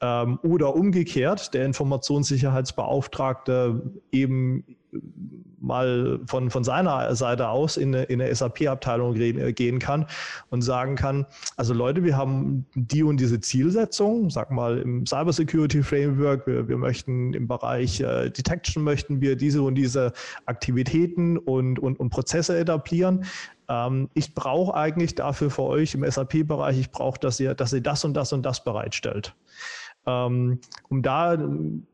[0.00, 4.64] Ähm, oder umgekehrt, der Informationssicherheitsbeauftragte eben
[5.60, 10.06] mal von, von seiner Seite aus in eine, in eine SAP-Abteilung gehen kann
[10.48, 15.82] und sagen kann, also Leute, wir haben die und diese Zielsetzung, sag mal im Cybersecurity
[15.82, 20.12] Framework, wir, wir möchten im Bereich äh, Detection möchten wir diese und diese
[20.46, 23.24] Aktivitäten und, und, und Prozesse etablieren.
[23.68, 27.80] Ähm, ich brauche eigentlich dafür für euch im SAP-Bereich, ich brauche, dass ihr, dass ihr
[27.80, 29.34] das und das und das bereitstellt
[30.04, 31.38] um da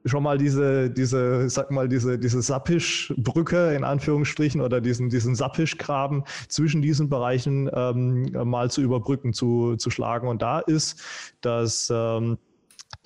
[0.04, 6.24] schon mal diese, diese, sag mal, diese, diese Sappisch-Brücke in Anführungsstrichen oder diesen, diesen Sappisch-Graben
[6.48, 10.28] zwischen diesen Bereichen ähm, mal zu überbrücken, zu, zu schlagen.
[10.28, 11.02] Und da ist
[11.40, 12.38] das, ähm,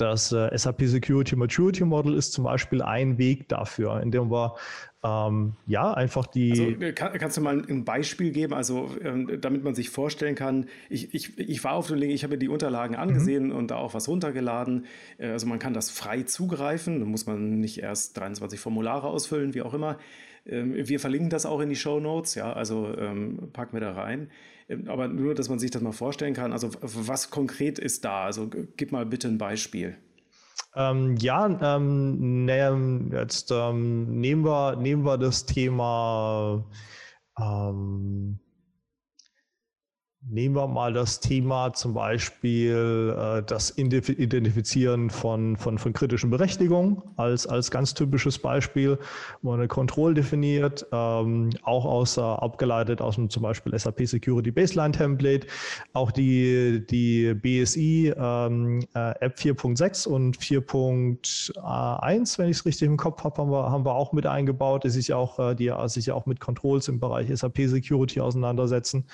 [0.00, 4.56] das äh, SAP Security Maturity Model ist zum Beispiel ein Weg dafür, indem wir
[5.02, 6.50] ähm, ja, einfach die.
[6.50, 10.34] Also, äh, kann, kannst du mal ein Beispiel geben, also ähm, damit man sich vorstellen
[10.34, 13.00] kann, ich, ich, ich war auf dem Link, ich habe mir die Unterlagen mhm.
[13.00, 13.56] angesehen mhm.
[13.56, 14.86] und da auch was runtergeladen.
[15.18, 19.54] Äh, also man kann das frei zugreifen, da muss man nicht erst 23 Formulare ausfüllen,
[19.54, 19.98] wie auch immer.
[20.46, 23.92] Ähm, wir verlinken das auch in die Show Notes, ja, also ähm, packen wir da
[23.92, 24.30] rein.
[24.70, 28.24] Ähm, aber nur, dass man sich das mal vorstellen kann, also was konkret ist da?
[28.24, 29.96] Also gib mal bitte ein Beispiel.
[30.76, 36.64] Ähm, ja, ähm, ne, jetzt ähm, nehmen, wir, nehmen wir das Thema
[37.38, 38.38] ähm,
[40.28, 47.00] Nehmen wir mal das Thema zum Beispiel äh, das Identifizieren von, von, von kritischen Berechtigungen
[47.16, 48.98] als, als ganz typisches Beispiel,
[49.40, 54.06] wo man eine Control definiert, ähm, auch aus, äh, abgeleitet aus dem zum Beispiel SAP
[54.06, 55.46] Security Baseline Template,
[55.94, 62.98] auch die, die BSI ähm, äh, App 4.6 und 4.1, wenn ich es richtig im
[62.98, 66.04] Kopf habe, haben wir, haben wir auch mit eingebaut, die sich auch, äh, die sich
[66.06, 69.06] ja auch mit Controls im Bereich SAP Security auseinandersetzen.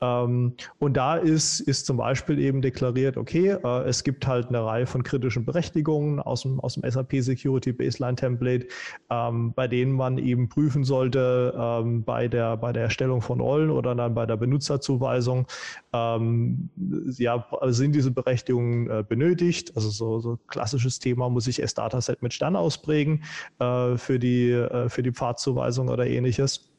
[0.00, 4.64] Ähm, und da ist, ist zum Beispiel eben deklariert, okay, äh, es gibt halt eine
[4.64, 8.66] Reihe von kritischen Berechtigungen aus dem, aus dem SAP Security Baseline Template,
[9.10, 13.70] ähm, bei denen man eben prüfen sollte ähm, bei, der, bei der Erstellung von Rollen
[13.70, 15.46] oder dann bei der Benutzerzuweisung,
[15.92, 16.68] ähm,
[17.16, 19.74] ja, sind diese Berechtigungen äh, benötigt?
[19.76, 23.24] Also so, so klassisches Thema, muss ich S-Dataset mit Stern ausprägen
[23.60, 26.75] äh, für, die, äh, für die Pfadzuweisung oder ähnliches.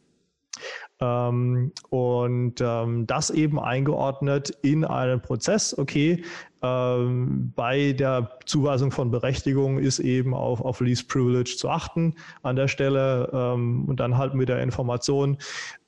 [0.99, 6.23] Ähm, und ähm, das eben eingeordnet in einen Prozess, okay,
[6.63, 12.55] ähm, bei der Zuweisung von Berechtigungen ist eben auf, auf Least Privilege zu achten an
[12.55, 13.29] der Stelle.
[13.31, 15.37] Ähm, und dann halt mit der Information,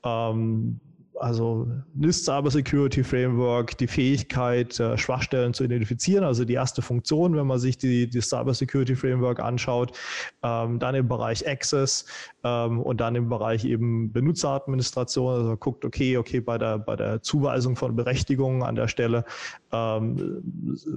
[0.03, 0.79] ähm,
[1.19, 7.35] also NIST Cyber Security Framework, die Fähigkeit, äh, Schwachstellen zu identifizieren, also die erste Funktion,
[7.35, 9.91] wenn man sich die, die Cyber Security Framework anschaut,
[10.43, 12.05] ähm, dann im Bereich Access
[12.43, 17.21] ähm, und dann im Bereich eben Benutzeradministration, also guckt, okay, okay, bei der, bei der
[17.21, 19.25] Zuweisung von Berechtigungen an der Stelle
[19.71, 20.41] ähm,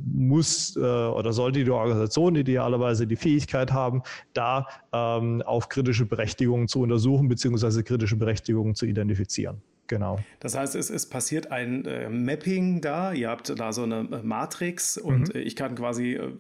[0.05, 6.69] muss äh, oder sollte die Organisation idealerweise die Fähigkeit haben, da ähm, auf kritische Berechtigungen
[6.69, 9.61] zu untersuchen, beziehungsweise kritische Berechtigungen zu identifizieren.
[9.93, 10.19] Genau.
[10.41, 13.13] Das heißt, es, es passiert ein äh, Mapping da.
[13.13, 15.41] Ihr habt da so eine äh, Matrix und mhm.
[15.43, 16.33] ich kann quasi äh,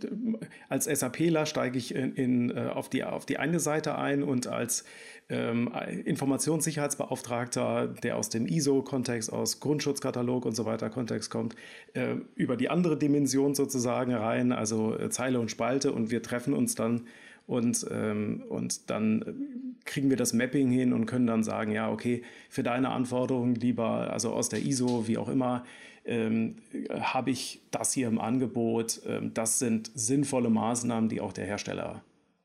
[0.70, 4.46] als SAPler steige ich in, in, äh, auf, die, auf die eine Seite ein und
[4.46, 4.84] als
[5.28, 5.70] ähm,
[6.06, 11.54] Informationssicherheitsbeauftragter, der aus dem ISO-Kontext, aus Grundschutzkatalog und so weiter Kontext kommt,
[11.92, 16.54] äh, über die andere Dimension sozusagen rein, also äh, Zeile und Spalte und wir treffen
[16.54, 17.02] uns dann
[17.46, 22.22] und, ähm, und dann kriegen wir das Mapping hin und können dann sagen, ja, okay,
[22.48, 25.64] für deine Anforderungen lieber, also aus der ISO, wie auch immer,
[26.04, 26.56] ähm,
[26.90, 29.02] habe ich das hier im Angebot.
[29.06, 32.02] Ähm, das sind sinnvolle Maßnahmen, die auch der Hersteller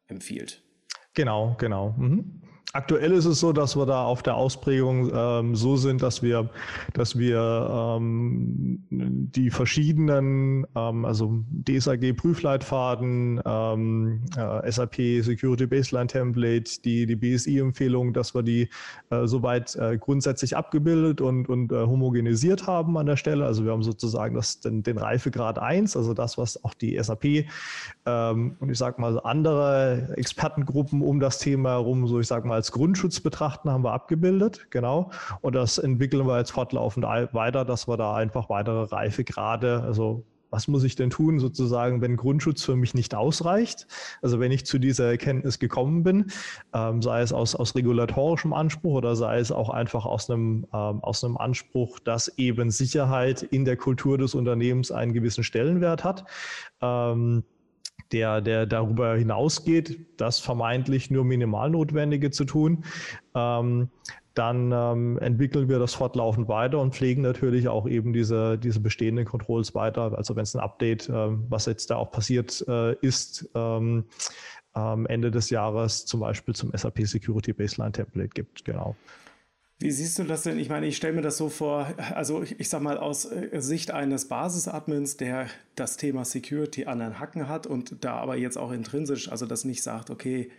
[0.08, 0.62] empfiehlt.
[1.14, 1.96] Genau, genau.
[1.98, 2.42] Mhm.
[2.74, 6.50] Aktuell ist es so, dass wir da auf der Ausprägung ähm, so sind, dass wir,
[6.94, 17.06] dass wir ähm, die verschiedenen, ähm, also DSAG-Prüfleitfaden, ähm, äh, SAP Security Baseline Template, die,
[17.06, 18.70] die BSI-Empfehlung, dass wir die
[19.12, 23.46] äh, soweit äh, grundsätzlich abgebildet und, und äh, homogenisiert haben an der Stelle.
[23.46, 27.46] Also wir haben sozusagen das, den, den Reifegrad 1, also das, was auch die SAP
[28.06, 32.57] ähm, und ich sage mal andere Expertengruppen um das Thema herum, so ich sage mal
[32.58, 35.12] als Grundschutz betrachten, haben wir abgebildet, genau.
[35.42, 40.68] Und das entwickeln wir jetzt fortlaufend weiter, dass wir da einfach weitere Reifegrade, also was
[40.68, 43.88] muss ich denn tun, sozusagen, wenn Grundschutz für mich nicht ausreicht?
[44.22, 46.32] Also wenn ich zu dieser Erkenntnis gekommen bin,
[46.74, 51.04] ähm, sei es aus, aus regulatorischem Anspruch oder sei es auch einfach aus einem, ähm,
[51.04, 56.26] aus einem Anspruch, dass eben Sicherheit in der Kultur des Unternehmens einen gewissen Stellenwert hat.
[56.82, 57.44] Ähm,
[58.12, 62.84] der, der darüber hinausgeht, das vermeintlich nur minimal Notwendige zu tun,
[63.36, 63.90] ähm,
[64.34, 69.26] dann ähm, entwickeln wir das fortlaufend weiter und pflegen natürlich auch eben diese, diese bestehenden
[69.26, 70.16] Controls weiter.
[70.16, 74.06] Also wenn es ein Update, äh, was jetzt da auch passiert äh, ist, ähm,
[74.74, 78.96] am Ende des Jahres zum Beispiel zum SAP Security Baseline Template gibt, genau.
[79.80, 80.58] Wie siehst du das denn?
[80.58, 83.62] Ich meine, ich stelle mir das so vor, also ich, ich sag mal aus äh,
[83.62, 88.58] Sicht eines Basis-Admins, der das Thema Security an den Hacken hat und da aber jetzt
[88.58, 90.50] auch intrinsisch, also das nicht sagt, okay,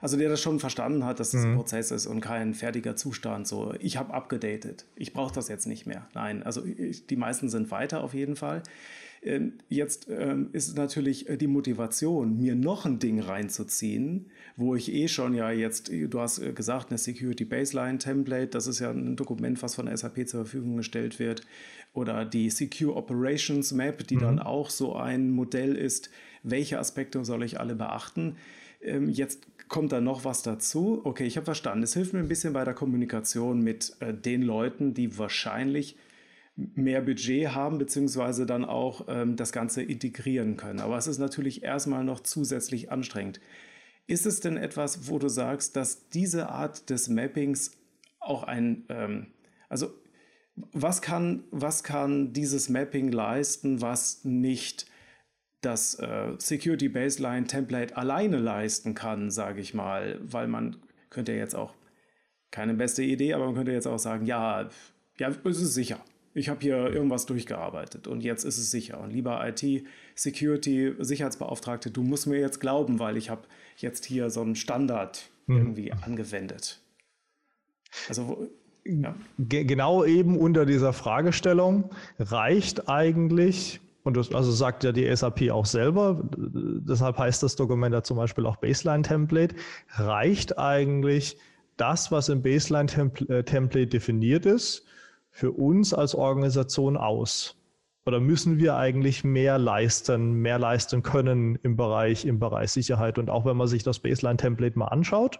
[0.00, 1.50] also der das schon verstanden hat, dass das mhm.
[1.50, 3.48] ein Prozess ist und kein fertiger Zustand.
[3.48, 6.06] So, ich habe abgedatet, ich brauche das jetzt nicht mehr.
[6.14, 8.62] Nein, also ich, die meisten sind weiter auf jeden Fall.
[9.22, 14.26] Ähm, jetzt ähm, ist natürlich äh, die Motivation, mir noch ein Ding reinzuziehen,
[14.56, 18.66] wo ich eh schon ja jetzt, du hast äh, gesagt, eine Security Baseline Template, das
[18.66, 21.42] ist ja ein Dokument, was von SAP zur Verfügung gestellt wird,
[21.94, 24.20] oder die Secure Operations Map, die mhm.
[24.20, 26.10] dann auch so ein Modell ist,
[26.42, 28.36] welche Aspekte soll ich alle beachten.
[28.80, 31.00] Ähm, jetzt kommt da noch was dazu.
[31.04, 31.82] Okay, ich habe verstanden.
[31.82, 35.96] Es hilft mir ein bisschen bei der Kommunikation mit äh, den Leuten, die wahrscheinlich
[36.74, 40.80] mehr Budget haben, beziehungsweise dann auch ähm, das Ganze integrieren können.
[40.80, 43.40] Aber es ist natürlich erstmal noch zusätzlich anstrengend.
[44.08, 47.78] Ist es denn etwas, wo du sagst, dass diese Art des Mappings
[48.18, 49.28] auch ein, ähm,
[49.68, 49.92] also
[50.72, 54.86] was kann, was kann dieses Mapping leisten, was nicht
[55.60, 60.76] das äh, Security Baseline Template alleine leisten kann, sage ich mal, weil man
[61.10, 61.74] könnte jetzt auch
[62.50, 64.68] keine beste Idee, aber man könnte jetzt auch sagen, ja,
[65.18, 66.00] ja, es ist sicher
[66.38, 69.00] ich habe hier irgendwas durchgearbeitet und jetzt ist es sicher.
[69.00, 73.42] Und lieber IT-Security, Sicherheitsbeauftragte, du musst mir jetzt glauben, weil ich habe
[73.76, 75.56] jetzt hier so einen Standard mhm.
[75.56, 76.80] irgendwie angewendet.
[78.08, 78.48] Also
[78.84, 79.14] ja.
[79.38, 85.66] genau eben unter dieser Fragestellung reicht eigentlich, und das also sagt ja die SAP auch
[85.66, 89.54] selber, deshalb heißt das Dokument ja zum Beispiel auch Baseline-Template,
[89.90, 91.36] reicht eigentlich
[91.76, 94.86] das, was im Baseline-Template definiert ist,
[95.38, 97.54] für uns als Organisation aus?
[98.06, 103.18] Oder müssen wir eigentlich mehr leisten, mehr leisten können im Bereich, im Bereich Sicherheit?
[103.18, 105.38] Und auch wenn man sich das Baseline-Template mal anschaut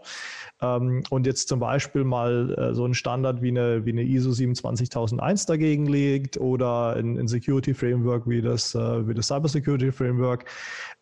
[0.60, 4.30] ähm, und jetzt zum Beispiel mal äh, so einen Standard wie eine, wie eine ISO
[4.30, 10.44] 27001 dagegen legt oder ein, ein Security Framework wie das, äh, das Cyber Security Framework,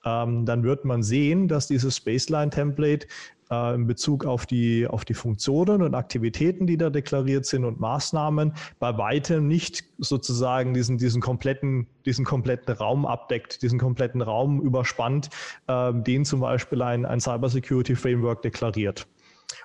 [0.06, 3.08] ähm, dann wird man sehen, dass dieses Baseline-Template
[3.50, 7.80] äh, in Bezug auf die, auf die Funktionen und Aktivitäten, die da deklariert sind und
[7.80, 14.60] Maßnahmen, bei weitem nicht sozusagen diesen, diesen, kompletten, diesen kompletten Raum abdeckt, diesen kompletten Raum
[14.60, 15.30] überspannt,
[15.66, 19.06] äh, den zum Beispiel ein, ein Cybersecurity Framework deklariert.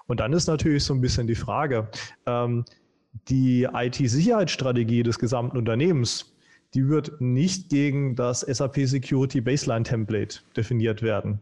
[0.07, 1.89] Und dann ist natürlich so ein bisschen die Frage,
[2.25, 2.65] ähm,
[3.27, 6.33] die IT-Sicherheitsstrategie des gesamten Unternehmens,
[6.73, 11.41] die wird nicht gegen das SAP Security Baseline Template definiert werden.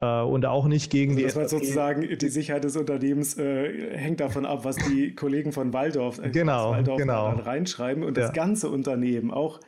[0.00, 1.24] Äh, und auch nicht gegen also die.
[1.24, 5.72] Das heißt sozusagen, die Sicherheit des Unternehmens äh, hängt davon ab, was die Kollegen von
[5.72, 7.30] Waldorf, äh, genau, Waldorf genau.
[7.30, 8.02] reinschreiben.
[8.02, 8.24] Und ja.
[8.24, 9.60] das ganze Unternehmen, auch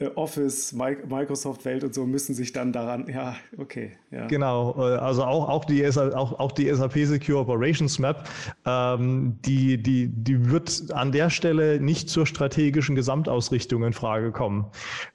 [0.00, 3.92] äh, Office, Microsoft-Welt und so müssen sich dann daran, ja, okay.
[4.12, 4.26] Ja.
[4.28, 8.28] Genau, äh, also auch, auch, die, auch, auch die SAP Secure Operations Map,
[8.64, 14.66] ähm, die, die, die wird an der Stelle nicht zur strategischen Gesamtausrichtung in Frage kommen.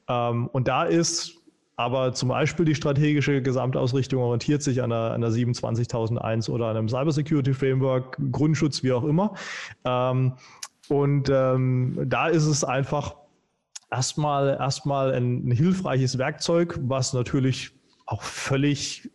[0.09, 1.42] Ähm, und da ist
[1.75, 7.53] aber zum Beispiel die strategische Gesamtausrichtung orientiert sich an einer, einer 27001 oder einem Cybersecurity
[7.53, 9.33] Framework, Grundschutz, wie auch immer.
[9.83, 10.33] Ähm,
[10.89, 13.15] und ähm, da ist es einfach
[13.89, 17.71] erstmal, erstmal ein, ein hilfreiches Werkzeug, was natürlich
[18.05, 19.09] auch völlig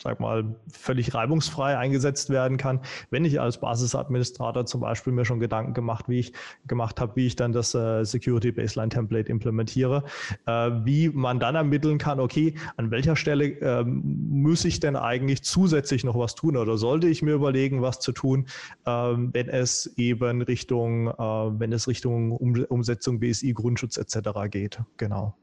[0.00, 2.80] sag mal, völlig reibungsfrei eingesetzt werden kann,
[3.10, 6.32] wenn ich als Basisadministrator zum Beispiel mir schon Gedanken gemacht, wie ich
[6.66, 10.04] gemacht habe, wie ich dann das äh, Security Baseline Template implementiere,
[10.46, 15.42] äh, wie man dann ermitteln kann, okay, an welcher Stelle äh, muss ich denn eigentlich
[15.42, 18.46] zusätzlich noch was tun oder sollte ich mir überlegen, was zu tun,
[18.86, 24.50] ähm, wenn es eben Richtung, äh, wenn es Richtung um Umsetzung BSI Grundschutz etc.
[24.50, 24.80] geht.
[24.96, 25.34] Genau.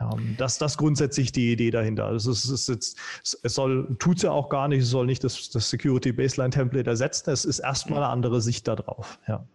[0.00, 2.06] Ähm, das, das grundsätzlich die Idee dahinter.
[2.06, 5.50] Also es, ist es soll, tut es ja auch gar nicht, es soll nicht das,
[5.50, 7.30] das Security Baseline Template ersetzen.
[7.30, 9.18] Es ist erstmal eine andere Sicht darauf.
[9.28, 9.46] Ja.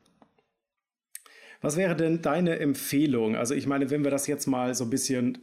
[1.61, 3.35] Was wäre denn deine Empfehlung?
[3.35, 5.39] Also ich meine, wenn wir das jetzt mal so ein bisschen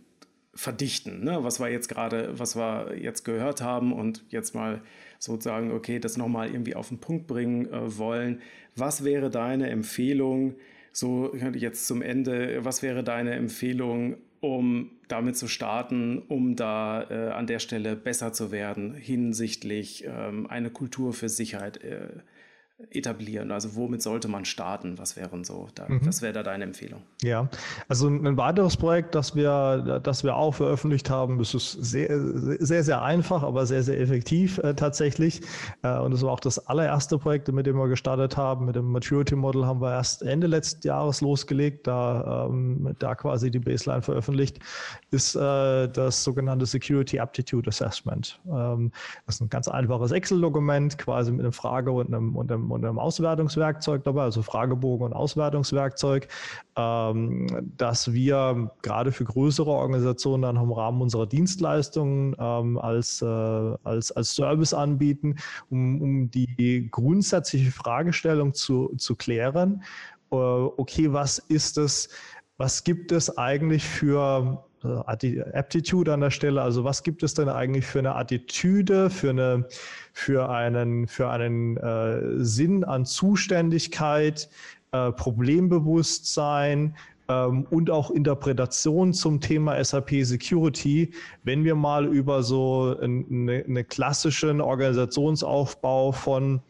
[0.55, 1.43] verdichten, ne?
[1.43, 4.83] was wir jetzt gerade, was wir jetzt gehört haben und jetzt mal
[5.19, 8.41] sozusagen, okay, das nochmal irgendwie auf den Punkt bringen äh, wollen.
[8.77, 10.55] Was wäre deine Empfehlung,
[10.95, 17.31] so jetzt zum Ende, was wäre deine Empfehlung, um damit zu starten, um da äh,
[17.31, 22.09] an der Stelle besser zu werden hinsichtlich ähm, eine Kultur für Sicherheit äh,
[22.91, 23.53] etablieren?
[23.53, 24.99] Also womit sollte man starten?
[24.99, 26.01] Was wären so, da, mhm.
[26.05, 27.03] das wäre da deine Empfehlung?
[27.23, 27.49] Ja,
[27.89, 32.19] also ein weiteres Projekt, das wir, das wir auch veröffentlicht haben, das ist sehr,
[32.59, 35.41] sehr, sehr einfach, aber sehr, sehr effektiv äh, tatsächlich.
[35.83, 38.67] Äh, und das war auch das allererste Projekt, mit dem wir gestartet haben.
[38.67, 43.53] Mit dem Maturity Model haben wir erst Ende letzten Jahres losgelegt, da, ähm, da quasi
[43.53, 44.59] die Baseline veröffentlicht,
[45.13, 48.41] ist äh, das sogenannte Security Aptitude Assessment.
[48.47, 48.91] Ähm,
[49.27, 52.85] das ist ein ganz einfaches Excel-Dokument, quasi mit einer Frage und einem, und einem und
[52.85, 56.29] einem Auswertungswerkzeug dabei, also Fragebogen und Auswertungswerkzeug,
[56.77, 63.27] ähm, dass wir gerade für größere Organisationen dann im Rahmen unserer Dienstleistungen ähm, als, äh,
[63.27, 65.37] als, als Service anbieten,
[65.71, 69.83] um, um die grundsätzliche Fragestellung zu, zu klären.
[70.31, 72.09] Äh, okay, was ist es,
[72.57, 76.63] was gibt es eigentlich für Aptitude an der Stelle.
[76.63, 79.67] Also was gibt es denn eigentlich für eine Attitüde, für, eine,
[80.13, 84.49] für einen, für einen äh, Sinn an Zuständigkeit,
[84.93, 86.95] äh, Problembewusstsein
[87.29, 93.85] ähm, und auch Interpretation zum Thema SAP Security, wenn wir mal über so einen eine
[93.85, 96.61] klassischen Organisationsaufbau von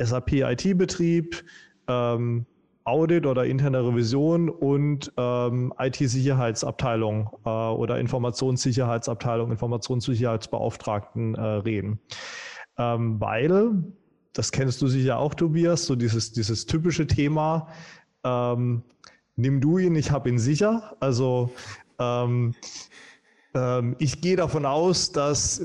[0.00, 1.44] SAP IT-Betrieb,
[1.88, 2.46] ähm,
[2.84, 12.00] Audit oder interne Revision und ähm, IT-Sicherheitsabteilung äh, oder Informationssicherheitsabteilung, Informationssicherheitsbeauftragten äh, reden.
[12.78, 13.84] Ähm, weil,
[14.32, 17.68] das kennst du sicher auch, Tobias, so dieses, dieses typische Thema,
[18.24, 18.82] ähm,
[19.36, 20.96] nimm du ihn, ich habe ihn sicher.
[21.00, 21.50] Also
[21.98, 22.54] ähm,
[23.54, 25.62] ähm, ich gehe davon aus, dass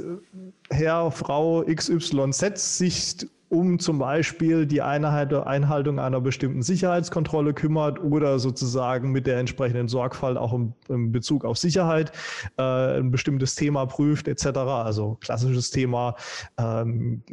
[0.69, 9.11] Herr, Frau XYZ sich um zum Beispiel die Einhaltung einer bestimmten Sicherheitskontrolle kümmert oder sozusagen
[9.11, 12.11] mit der entsprechenden Sorgfalt auch im, im Bezug auf Sicherheit
[12.57, 14.47] äh, ein bestimmtes Thema prüft etc.
[14.57, 16.15] Also klassisches Thema.
[16.57, 17.23] Ähm,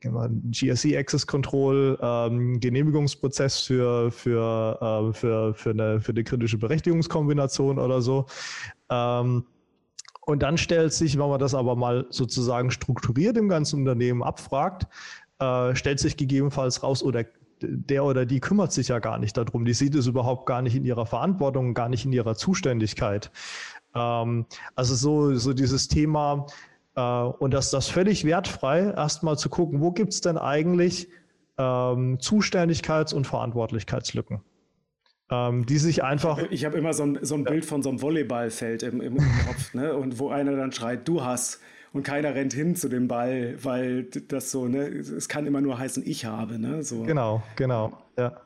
[0.00, 7.78] GSE Access Control, ähm, Genehmigungsprozess für, für, äh, für, für, eine, für eine kritische Berechtigungskombination
[7.78, 8.26] oder so.
[8.90, 9.44] Ähm,
[10.28, 14.86] und dann stellt sich, wenn man das aber mal sozusagen strukturiert im ganzen Unternehmen abfragt,
[15.38, 17.24] äh, stellt sich gegebenenfalls raus, oder
[17.62, 19.64] der oder die kümmert sich ja gar nicht darum.
[19.64, 23.30] Die sieht es überhaupt gar nicht in ihrer Verantwortung, gar nicht in ihrer Zuständigkeit.
[23.94, 26.44] Ähm, also so, so dieses Thema,
[26.94, 31.08] äh, und das, das völlig wertfrei, erstmal zu gucken, wo gibt es denn eigentlich
[31.56, 34.42] ähm, Zuständigkeits- und Verantwortlichkeitslücken?
[35.30, 36.38] Ähm, die sich einfach.
[36.50, 39.74] Ich habe immer so ein, so ein Bild von so einem Volleyballfeld im, im Kopf,
[39.74, 39.94] ne?
[39.94, 41.60] Und wo einer dann schreit, du hast
[41.92, 45.78] und keiner rennt hin zu dem Ball, weil das so, ne, es kann immer nur
[45.78, 46.82] heißen, ich habe, ne?
[46.82, 47.02] So.
[47.02, 48.40] Genau, genau, ja.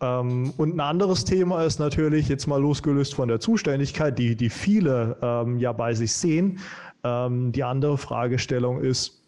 [0.00, 4.50] Ähm, und ein anderes Thema ist natürlich jetzt mal losgelöst von der Zuständigkeit, die, die
[4.50, 6.58] viele ähm, ja bei sich sehen.
[7.02, 9.22] Ähm, die andere Fragestellung ist,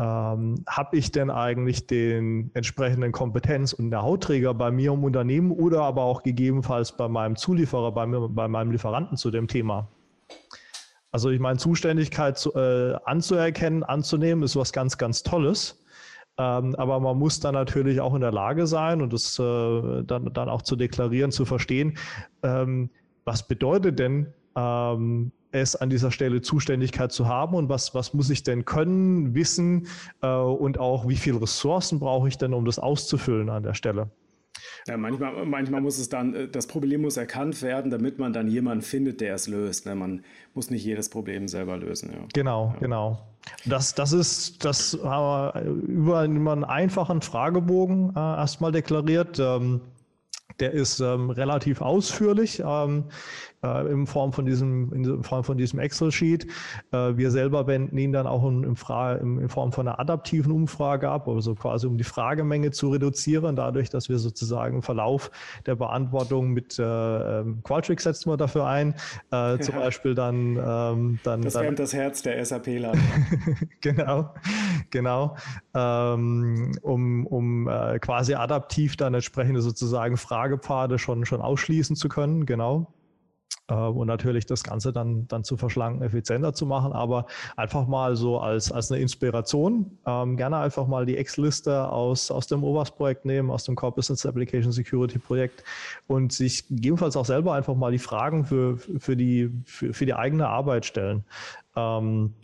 [0.00, 5.50] ähm, habe ich denn eigentlich den entsprechenden Kompetenz- und der Hautträger bei mir im Unternehmen
[5.50, 9.88] oder aber auch gegebenenfalls bei meinem Zulieferer, bei, mir, bei meinem Lieferanten zu dem Thema?
[11.12, 15.84] Also ich meine, Zuständigkeit zu, äh, anzuerkennen, anzunehmen, ist was ganz, ganz Tolles.
[16.38, 20.32] Ähm, aber man muss dann natürlich auch in der Lage sein und das äh, dann,
[20.32, 21.98] dann auch zu deklarieren, zu verstehen,
[22.42, 22.88] ähm,
[23.26, 28.30] was bedeutet denn ähm, es an dieser Stelle Zuständigkeit zu haben und was, was muss
[28.30, 29.86] ich denn können, wissen
[30.22, 34.10] äh, und auch wie viele Ressourcen brauche ich denn, um das auszufüllen an der Stelle.
[34.86, 38.48] Ja, manchmal, manchmal muss es dann, äh, das Problem muss erkannt werden, damit man dann
[38.48, 39.86] jemanden findet, der es löst.
[39.86, 39.94] Ne?
[39.94, 42.12] Man muss nicht jedes Problem selber lösen.
[42.12, 42.26] Ja.
[42.32, 42.80] Genau, ja.
[42.80, 43.26] genau.
[43.64, 49.38] Das, das ist, das haben wir über, über einen einfachen Fragebogen äh, erstmal deklariert.
[49.38, 49.80] Ähm,
[50.60, 52.62] der ist ähm, relativ ausführlich.
[52.64, 53.04] Ähm,
[53.62, 56.46] äh, in Form von diesem, in Form von diesem Excel-Sheet.
[56.92, 61.10] Äh, wir selber wenden ihn dann auch in, in, in, Form von einer adaptiven Umfrage
[61.10, 65.30] ab, also quasi um die Fragemenge zu reduzieren, dadurch, dass wir sozusagen im Verlauf
[65.66, 68.94] der Beantwortung mit äh, ähm, Qualtrics setzen wir dafür ein,
[69.30, 69.80] äh, zum ja.
[69.80, 72.92] Beispiel dann, ähm, dann das wärmt das Herz der SAPler.
[73.80, 74.32] genau,
[74.90, 75.36] genau,
[75.74, 82.46] ähm, um, um äh, quasi adaptiv dann entsprechende sozusagen Fragepfade schon schon ausschließen zu können,
[82.46, 82.92] genau.
[83.70, 88.16] Äh, und natürlich das Ganze dann, dann zu verschlanken, effizienter zu machen, aber einfach mal
[88.16, 93.24] so als, als eine Inspiration, ähm, gerne einfach mal die Ex-Liste aus, aus dem OWASP-Projekt
[93.24, 95.62] nehmen, aus dem Core Business Application Security Projekt
[96.06, 100.14] und sich gegebenenfalls auch selber einfach mal die Fragen für, für, die, für, für die
[100.14, 101.24] eigene Arbeit stellen.
[101.76, 102.34] Ähm,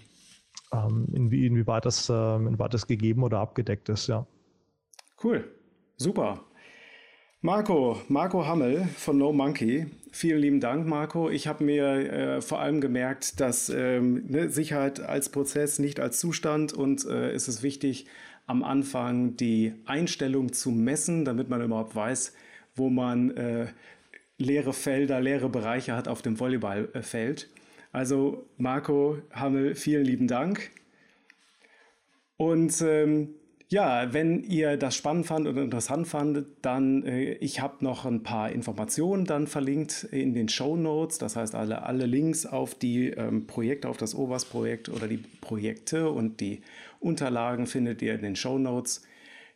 [0.72, 4.26] ähm, inwie, inwieweit, das, ähm, inwieweit das gegeben oder abgedeckt ist, ja.
[5.22, 5.44] Cool,
[5.96, 6.44] super.
[7.42, 9.86] Marco, Marco Hammel von No Monkey.
[10.10, 11.30] Vielen lieben Dank, Marco.
[11.30, 16.18] Ich habe mir äh, vor allem gemerkt, dass ähm, ne, Sicherheit als Prozess, nicht als
[16.18, 18.06] Zustand und äh, ist es wichtig,
[18.46, 22.32] am Anfang die Einstellung zu messen, damit man überhaupt weiß,
[22.74, 23.66] wo man äh,
[24.38, 27.48] leere Felder, leere Bereiche hat auf dem Volleyballfeld.
[27.96, 30.70] Also Marco Hammel, vielen lieben Dank.
[32.36, 33.30] Und ähm,
[33.68, 38.22] ja, wenn ihr das spannend fandet und interessant fandet, dann äh, ich habe noch ein
[38.22, 41.16] paar Informationen dann verlinkt in den Show Notes.
[41.16, 46.10] Das heißt, alle, alle Links auf die ähm, Projekte, auf das OWASP-Projekt oder die Projekte
[46.10, 46.60] und die
[47.00, 49.06] Unterlagen findet ihr in den Show Notes.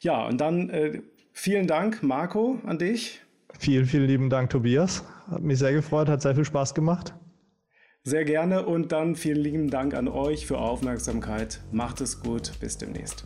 [0.01, 1.03] Ja, und dann äh,
[1.35, 3.21] vielen Dank, Marco, an dich.
[3.59, 5.05] Vielen, vielen lieben Dank, Tobias.
[5.31, 7.13] Hat mich sehr gefreut, hat sehr viel Spaß gemacht.
[8.03, 11.61] Sehr gerne und dann vielen lieben Dank an euch für Aufmerksamkeit.
[11.71, 13.25] Macht es gut, bis demnächst.